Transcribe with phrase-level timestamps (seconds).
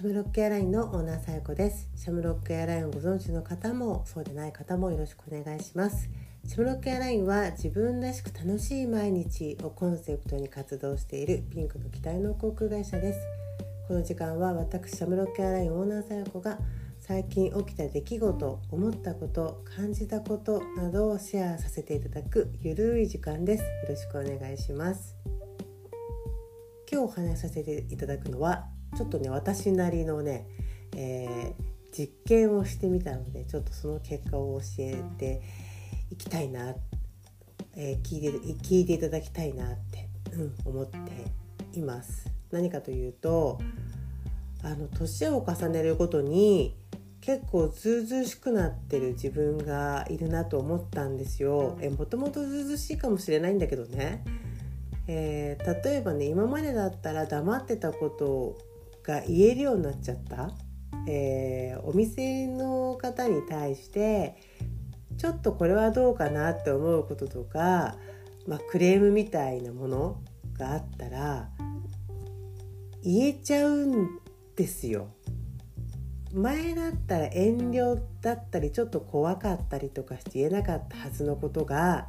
[0.00, 1.90] シャムロックエアラインのオーナーさやこです。
[1.94, 6.08] シャムロックエアラインをご存知の方もそうでない方もよろしくお願いします。
[6.46, 13.20] シャムロックエアラインは自分らしく楽しい毎日をコンセプトに活動しているピンクの機体の航空会社です。
[13.88, 16.56] この時間は私シャムロックエアラインオーナーさやこが
[16.98, 23.64] 最近起きた出来事思ったこと感じたことなどをシェアさせていただくゆるい時間です。
[23.64, 25.14] よろしくお願いします。
[26.90, 30.46] 今日お話しさせていただくのはちょっとね私なりのね、
[30.96, 35.42] えー、実験をしてみたのでちょっとその結果を教えて
[36.10, 36.74] いきたいな、
[37.76, 38.30] えー、聞いて
[38.64, 40.98] 聞いていただきたいなって、うん、思って
[41.78, 42.30] います。
[42.50, 43.60] 何かというと
[44.62, 46.76] あの年を重ねるごとに
[47.20, 51.78] 結構ずうずうしくなってる自分がいるなと思ったんですよ。
[51.80, 54.24] えもともとずうずうしいかもしれないんだけどね。
[55.06, 58.56] えー、例えばね今までだったら黙ってたこと
[59.10, 60.52] が言えるようになっちゃった、
[61.08, 64.36] えー、お店の方に対して
[65.18, 67.96] ちょっとこれはどうかなって思うこととか、
[68.46, 70.20] まあ、クレームみたいなもの
[70.56, 71.50] があったら
[73.02, 74.20] 言えちゃうん
[74.56, 75.08] ですよ。
[76.32, 82.06] 前だったら遠慮だったりちょっと怖かったりとかして言えなかったはずのことが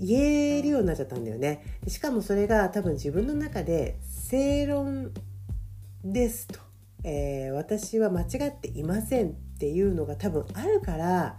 [0.00, 0.18] 言
[0.58, 1.62] えるようになっちゃったんだよね。
[1.86, 3.98] しかもそれが多分自分の中で
[4.30, 5.12] 正論
[6.04, 6.58] ですと、
[7.04, 11.36] えー、私は間違っていませんっていうのが多分あるから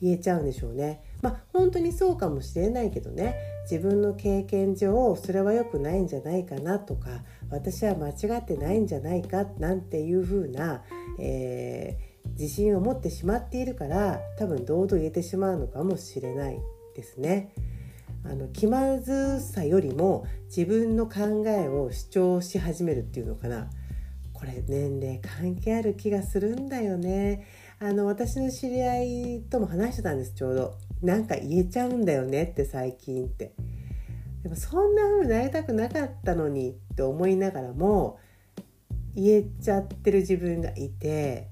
[0.00, 1.02] 言えちゃうんでしょうね。
[1.22, 3.36] まあ本当にそうかもしれないけどね
[3.70, 10.82] 自分の経験上それは良くないんじゃないかなとか私は間違ってないんじゃないかなんていう風な、
[11.18, 16.60] えー、自信を持ってしまっているから多分堂々言えてしまうのかもしれない
[16.94, 17.52] ですね。
[18.24, 23.70] あの気まずさよりも自分の考えを主張し始めるっていうのかな
[24.38, 27.44] これ年齢関係ある気がするんだよね。
[27.80, 30.74] あの私の知り合いとも話してたんですちょうど。
[31.02, 33.52] なんか言えちゃうんだよねって最近って。
[34.42, 38.18] でもそんな風になりたくなかったのにって思いながらも
[39.14, 41.48] 言えちゃってる自分がいて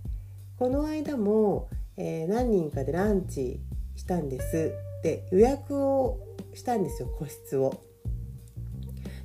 [0.57, 3.61] この間も、えー、何人かでランチ
[3.97, 4.73] したんです
[5.03, 6.21] で予約を
[6.55, 7.83] したんですよ個室を。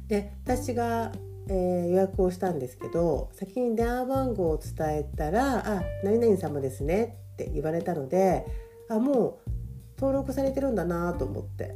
[0.08, 1.12] で私が
[1.54, 8.46] えー、予約をしたんですけど先に電話番号を伝えたら「あ何々様ですね」って言われたので
[8.90, 9.52] あもう
[10.00, 11.76] 登録されてるんだなと思って。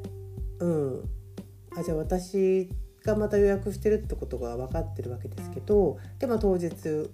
[0.60, 1.10] うん。
[1.78, 2.70] あじゃあ私
[3.04, 6.72] がまた予約してるってことが分かってるわけですけどで、まあ、当日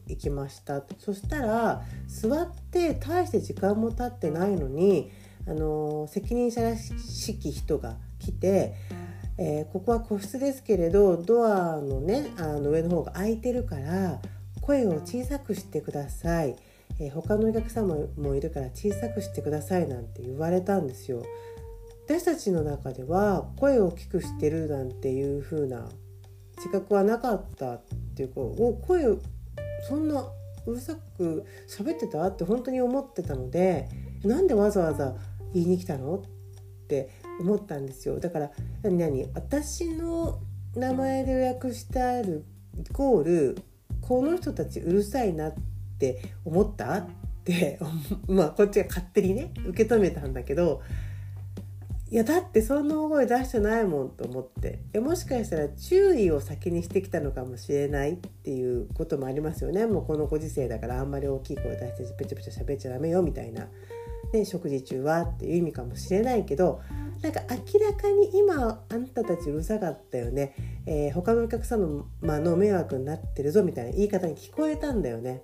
[0.07, 0.83] 行きました。
[0.99, 5.11] そしたら座って大して時間も経ってないのに
[5.47, 8.75] あの責任者らしき人が来て
[9.43, 14.21] えー、ここは個室ですけれどドアのねあの上の方が開いてるから
[14.61, 16.55] 声を小さくしてください、
[16.99, 21.23] えー、他のお客様もいるから小さくしてくださいなんて言われたんですよ。
[22.07, 25.89] 私たちの中では声を大きくしてるなんていう風な
[26.57, 27.81] 自覚はなかったっ
[28.15, 29.17] ていうかお声を
[29.87, 30.23] そんな
[30.67, 32.27] うるさく喋ってた？
[32.27, 33.89] って本当に思ってたので
[34.23, 35.15] なんでわざわざ
[35.51, 36.17] 言いに来たの？
[36.17, 36.21] っ
[36.91, 37.09] って
[37.39, 38.19] 思ったんですよ。
[38.19, 38.51] だから
[38.83, 40.39] 何何私の
[40.75, 42.43] 名前で予約してある
[42.77, 43.57] イコール
[44.01, 45.53] この人たちうるさいなっ
[45.97, 47.07] て思ったっ
[47.45, 47.79] て
[48.27, 50.81] まあこっちが勝手にね受け止めたんだけど
[52.09, 59.85] いやだってそんな大声出してないもんと思っていやもしかしたら注意を先にしてきたのかもしれないっていうこともありますよね。
[59.85, 63.67] もうこのご時世だからあんまり大きい声出してペチャペチャ喋っちゃダメよみたいな。
[64.33, 66.81] ね、食事中はっていう意味かもしれないけど
[67.21, 70.55] なんか明らかに今あんたたちうるさかったよね、
[70.85, 75.43] えー、他のお客様の迷惑になってるぞみたいな言い方に聞こえたんだよね。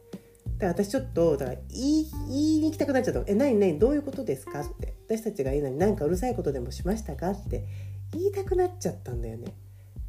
[0.57, 2.03] だから私ちょっとだから言い
[2.61, 3.77] に行きたくなっちゃった「え何何？
[3.77, 4.95] どういうことですか?」って。
[5.07, 7.29] 私たちが言うのに何かうるさいことでもしましたか？
[7.29, 7.63] って。
[8.13, 9.53] 言いたくなっちゃったんだよね。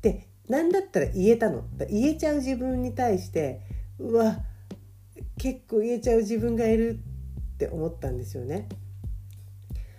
[0.01, 1.65] で何だったら言えたの。
[1.91, 3.61] 言えちゃう自分に対して
[3.99, 4.39] うわ
[5.37, 6.99] 結構言えちゃう自分がいる
[7.59, 8.69] って思ったんですよね。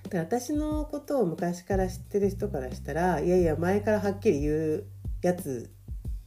[0.09, 4.85] で私のことを昔から知ってる人からしたらいやいや前からはっきり言う
[5.21, 5.69] やつ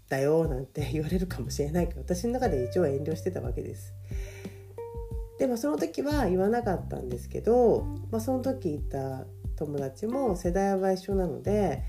[0.08, 3.94] だよなんて 言われるかもしれないけど私の中で一応遠慮してたわけです。
[5.38, 9.26] でもその時は言わなかったんですけど、まあ、その時いた
[9.56, 11.82] 友達も世代は一緒なので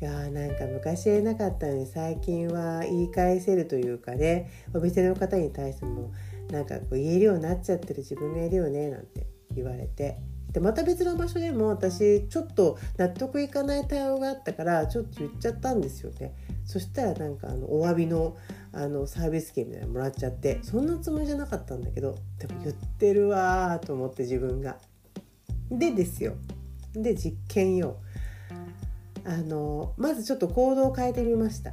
[0.00, 6.10] いやーなんか昔言えなかったのに最近は言い返せるというかねお店の方に対しても
[6.50, 10.18] なんかこう言えるようになっちゃってる自分がいるよねなんて言われて。
[10.52, 16.34] でまた別の場所でも私ちょっと納得いかない対応があったからちょっと言っちゃったんですよね。
[16.64, 18.36] そしたらなんかあのお詫びの
[18.72, 24.78] あのサービス券みたいなのもらっちゃってそんなつもりじゃなかったんだけどでも言ってるわと思って自分が。
[25.70, 26.34] でですよ。
[26.94, 27.98] で実験よ。
[29.24, 31.72] あのまずちょっと行動を変えてみました。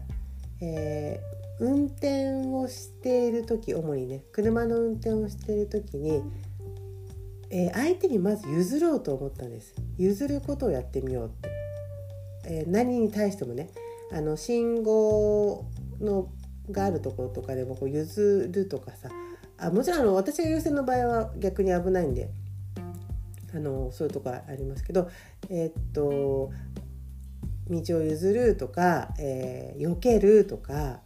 [0.61, 6.23] えー、運転をしている時主にね車の運転をしている時に、
[7.49, 11.49] えー、相手にまず譲ろうと思ったんです譲ることをやってみようって、
[12.45, 13.69] えー、何に対してもね
[14.11, 15.65] あの信号
[15.99, 16.29] の
[16.71, 19.09] があるところとかでもこう譲るとかさ
[19.57, 22.29] あもちろんあの私が優先の場合は逆に危ないんで
[23.53, 25.09] あのそういうとこありますけど
[25.49, 26.51] えー、っと
[27.69, 31.01] 道を譲るとか、えー、避けるとか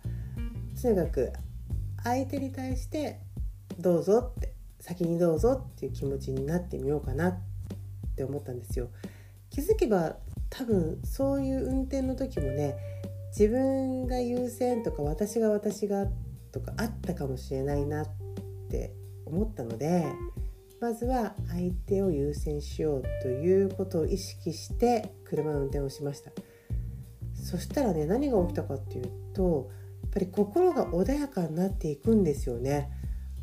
[0.82, 1.34] とにかく
[2.04, 3.20] 相手に対して
[3.80, 7.40] どうぞって先にどうぞっていう気持ちになってみようかなっ
[8.16, 8.90] て思ったんですよ。
[9.50, 10.16] 気づけば
[10.50, 12.76] 多分そういう運転の時もね
[13.38, 16.08] 自分が優先とか私が私が
[16.52, 18.08] とかあったかもしれないなっ
[18.70, 18.94] て
[19.26, 20.06] 思ったので
[20.82, 26.32] まずは相手を優先しようということを意識して車の運転をしました
[27.52, 29.70] そしたらね何が起きたかっていうと
[30.04, 32.90] やっぱり心が穏やかになっていくんですよね。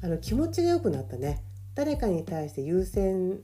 [0.02, 1.42] あの気持ちが良くなったね。
[1.74, 3.40] 誰かに対して優先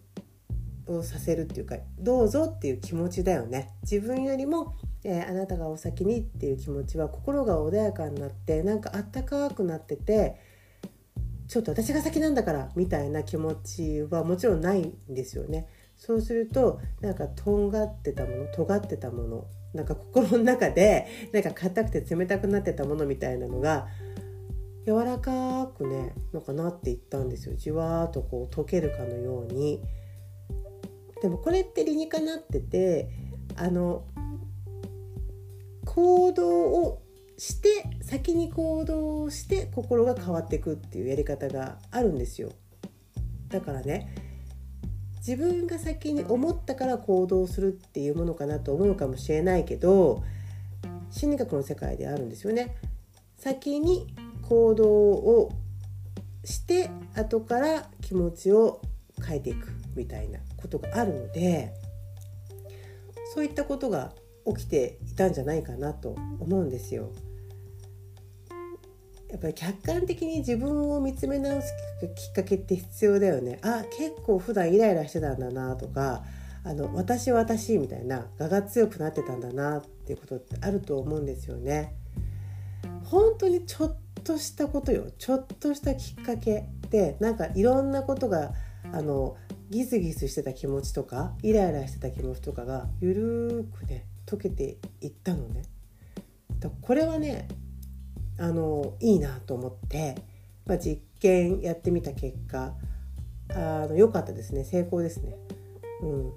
[0.87, 3.75] をさせるっていうかどうぞっていう気持ちだよね。
[3.83, 4.75] 自分よりも、
[5.05, 10.41] えー、あなたがお先にっていう気持ちは心が穏やかになってなんかあったかくなってて
[11.47, 15.69] ちょっと私が先なんだからみたいな気持ちはもちろんないんですよね。
[15.99, 23.89] そうするとなんかとんがってたもの尖ってたものなんか心の中でなんか硬くて冷たくなってたものみたいなのが
[24.87, 29.83] 柔らかくねなんかなっていったんですよじわーっとこう溶けるかのように。
[31.23, 33.09] でもこれって理にかなってて
[33.57, 34.05] あの
[35.87, 37.03] 行動を
[37.39, 42.53] して先に行動をして心が変わっていくっていうやり方があるんですよ
[43.49, 44.15] だからね
[45.27, 50.23] 自分が先に思ったから行動するっていうものかなと思うかもしれないけど
[51.11, 52.77] 心理学の世界であるんですよね
[53.39, 54.07] 先に
[54.43, 55.51] 行動を
[56.45, 58.83] して後から気持ちを
[59.27, 61.73] 変えていくみたいなことがあるので
[63.35, 64.13] そういったことが
[64.47, 67.11] 起きていたんじゃないかなと思うんですよ。
[69.35, 71.75] やっぱり客観的に自分を見つめ直す
[72.15, 73.59] きっかけって必要だよね。
[73.63, 76.23] あ結構普段イライラしてたんだなとか
[76.63, 81.97] あの私私みたいな我が強くなってたんだなっていうことってあると思うんですよね。
[83.03, 88.53] 本当にちょっとしたことよちょっとしたきっかけでなんかいろんなことが
[88.93, 89.37] あの
[89.69, 95.65] ギスギスしてた気持ちとかイライラしてた気持ちとかがゆるーくね溶けていったのね。
[96.81, 97.49] これはね
[98.39, 100.17] あのいいなと思って、
[100.67, 102.75] まあ、実験やってみた結果
[103.51, 105.37] あの良かったですね成功ですね。
[106.03, 106.31] うん、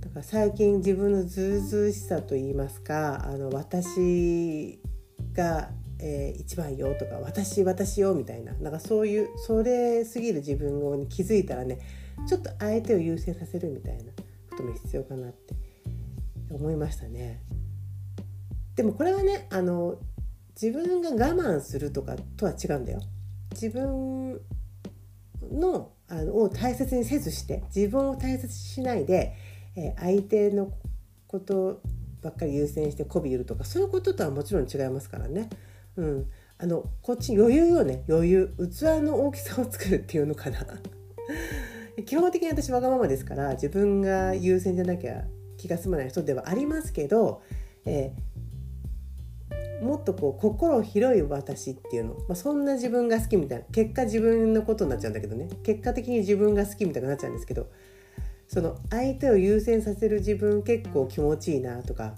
[0.00, 4.80] だから最近自分のずうずうしさと言いますかあの私
[5.32, 11.78] が、えー、一番よとか私私よみたいななんかそういうそれすぎる自分に気づいたらね
[12.28, 14.12] ちょっと相手を優先させるみたいな
[14.50, 15.54] ことも必要かなって
[16.50, 17.42] 思いましたね。
[18.76, 19.98] でもこれはねあの
[20.60, 23.00] 自分が我慢するとかとは違うんだよ。
[23.52, 24.40] 自分
[25.50, 29.34] のあのを大切にせずして自分を大切にしないで、
[29.76, 30.72] えー、相手の
[31.26, 31.80] こと
[32.20, 35.48] ばっかり優先して媚び売るとかそういうこととはもちろん違いますからね。
[35.96, 40.64] うん、あのこっち余裕よね余裕器の大きさを作るっていうのかな
[42.06, 45.24] 基本的に私わがままですから自分が優先じゃなきゃ
[45.58, 47.42] 気が済まない人ではありますけど、
[47.84, 48.31] えー、
[49.82, 53.64] もっとこう心広い私っていうの、まあ、そんな自分が好きみたいな。
[53.72, 55.48] 結果自分のことになっちゃうんだけどね。
[55.62, 57.68] 結果的に自分が好きみたいになっちゃうんですけど。
[58.48, 62.14] その相手を優先させる自分結構気持ちいいなとか。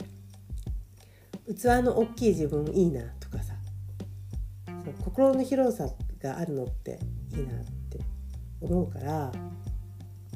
[1.47, 3.55] 器の大きい自分いいなとかさ。
[4.67, 5.89] その心の広さ
[6.21, 6.99] があるのって
[7.33, 8.01] いいなって
[8.61, 9.33] 思うから。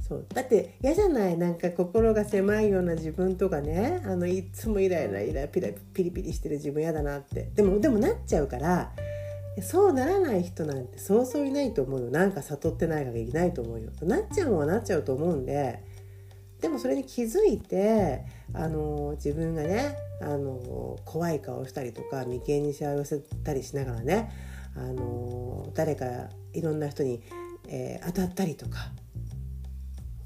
[0.08, 0.26] そう。
[0.32, 1.36] だって嫌じゃない？
[1.36, 4.00] なんか心が狭いような自分とかね。
[4.04, 7.50] あのいつもイライライラピラピリピリしてる自分嫌だなって。
[7.54, 8.92] でもでもなっちゃうから
[9.60, 12.10] そうならない人なんてそうそういないと思うよ。
[12.10, 13.90] なんか悟ってない限りいないと思うよ。
[14.02, 15.82] なっちゃうもんはなっちゃうと思うんで。
[16.60, 24.32] でもそれに気づいてあの自分がねあの怖い顔したりとか眉間にしわ寄せたりしながらね
[24.74, 26.06] あの誰か
[26.52, 27.22] いろんな人に、
[27.68, 28.90] えー、当たったりとか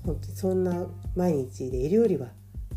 [0.05, 2.29] 本当にそんな毎日でいるよりは。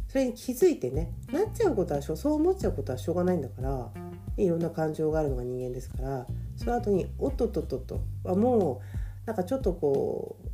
[0.08, 3.91] それに気づいてねなっちゃうことはしょそう思っちゃうことはしょうがないんだから
[4.38, 8.82] いろんな感情があるのが人間ですからその後に「おっとっとっとっと」はも
[9.24, 10.46] うなんかちょっとこう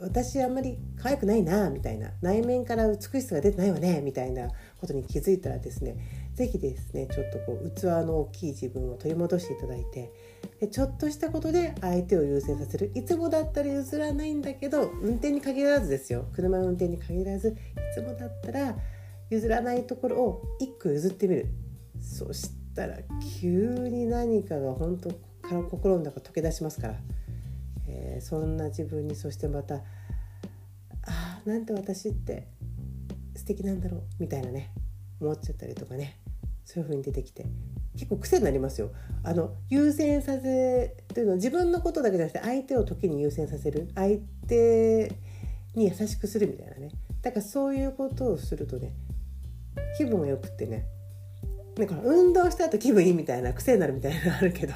[0.00, 4.48] 私あんまり可愛くないなみたいな内面から美しさが出てないわねみたいな
[4.80, 5.96] ことに気づいたらですね
[6.34, 10.12] 是非ですねちょっとこう器の大きい自分を取り戻していただいて
[10.60, 12.90] でちょっとしたことで相手を優先させる。
[12.94, 16.26] いつもだったら譲らないんだけど運転に限らずですよ。
[16.34, 17.54] 車の運転に限らずい
[17.94, 18.76] つもだったら
[19.30, 21.46] 譲らないところを1個譲ってみる。
[22.00, 22.98] そしたら
[23.40, 26.94] 急に何かが本当から心の中溶け出しますから、
[27.88, 29.76] えー、そんな自分にそしてまた
[31.06, 32.48] あなんて私って
[33.36, 34.72] 素敵なんだろうみたいなね
[35.20, 36.18] 思っちゃったりとかね。
[36.64, 37.46] そういう風に出てきて。
[37.96, 38.90] 結構癖になりますよ。
[39.22, 43.88] あの優先させというのは自分のことだけじゃなくて相手を時に優先させる。
[43.94, 44.18] 相
[44.48, 45.12] 手
[45.74, 46.90] に優しくするみたいなね。
[47.22, 48.94] だからそういうことをするとね
[49.96, 50.86] 気分がよくってね。
[51.78, 54.74] なんか運動した後気分いいみたいな癖になるみたいなのあるけど、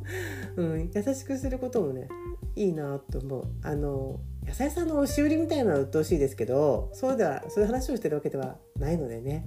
[0.56, 2.08] うん、優しくすることもね
[2.56, 3.44] いいなと思う。
[3.62, 9.46] あの野菜さんの押し売りみたいなのは鬱陶しいですけどそうではそういう話をしてるわけではないのでね。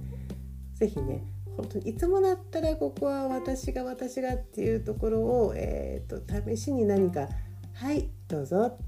[0.74, 1.24] 是非ね
[1.56, 6.20] 本当にいつもだったらここは私が私がっていうところを、えーと、
[6.50, 7.28] 試しに何か
[7.74, 8.78] 「はいどうぞ。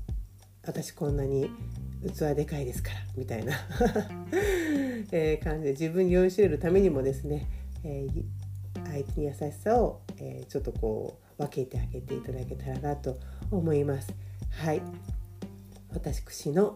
[0.63, 1.49] 私こんなに
[2.03, 3.55] 器でかいですから」みたいな。
[5.13, 7.47] え感じで自分に酔いしれるためにもですね、
[7.85, 8.25] えー、
[8.91, 13.17] 相手に優しさを、えー、ちょっとこう分けてあげていただけたらなと
[13.51, 14.13] 思います。
[14.51, 14.83] はい。
[15.93, 16.75] 私の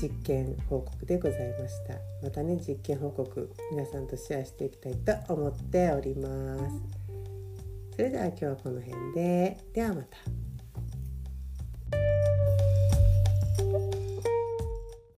[0.00, 1.94] 実験報告でございました。
[2.22, 7.06] またね実験報告皆さんとシェアしていきたいと思っております。
[7.96, 9.56] それでは今日はこの辺で。
[9.72, 10.35] ではまた。